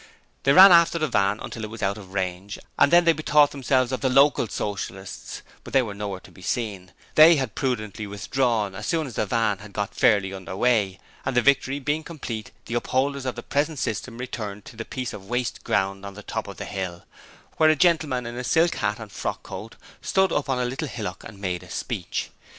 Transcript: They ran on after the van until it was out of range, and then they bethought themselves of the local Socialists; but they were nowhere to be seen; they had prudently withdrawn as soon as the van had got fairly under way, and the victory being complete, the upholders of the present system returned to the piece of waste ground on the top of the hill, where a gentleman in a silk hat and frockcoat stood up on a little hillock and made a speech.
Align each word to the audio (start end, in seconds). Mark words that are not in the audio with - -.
They 0.41 0.51
ran 0.51 0.71
on 0.71 0.79
after 0.81 0.97
the 0.97 1.07
van 1.07 1.39
until 1.41 1.63
it 1.63 1.69
was 1.69 1.83
out 1.83 1.95
of 1.95 2.11
range, 2.11 2.57
and 2.79 2.91
then 2.91 3.05
they 3.05 3.13
bethought 3.13 3.51
themselves 3.51 3.91
of 3.91 4.01
the 4.01 4.09
local 4.09 4.47
Socialists; 4.47 5.43
but 5.63 5.73
they 5.73 5.83
were 5.83 5.93
nowhere 5.93 6.19
to 6.21 6.31
be 6.31 6.41
seen; 6.41 6.91
they 7.13 7.35
had 7.35 7.53
prudently 7.53 8.07
withdrawn 8.07 8.73
as 8.73 8.87
soon 8.87 9.05
as 9.05 9.13
the 9.13 9.27
van 9.27 9.59
had 9.59 9.73
got 9.73 9.93
fairly 9.93 10.33
under 10.33 10.57
way, 10.57 10.99
and 11.23 11.35
the 11.37 11.41
victory 11.43 11.77
being 11.77 12.03
complete, 12.03 12.49
the 12.65 12.73
upholders 12.73 13.27
of 13.27 13.35
the 13.35 13.43
present 13.43 13.77
system 13.77 14.17
returned 14.17 14.65
to 14.65 14.75
the 14.75 14.85
piece 14.85 15.13
of 15.13 15.29
waste 15.29 15.63
ground 15.63 16.03
on 16.03 16.15
the 16.15 16.23
top 16.23 16.47
of 16.47 16.57
the 16.57 16.65
hill, 16.65 17.03
where 17.57 17.69
a 17.69 17.75
gentleman 17.75 18.25
in 18.25 18.35
a 18.37 18.43
silk 18.43 18.73
hat 18.77 18.97
and 18.99 19.11
frockcoat 19.11 19.75
stood 20.01 20.31
up 20.31 20.49
on 20.49 20.57
a 20.57 20.65
little 20.65 20.87
hillock 20.87 21.23
and 21.23 21.37
made 21.37 21.61
a 21.61 21.69
speech. 21.69 22.31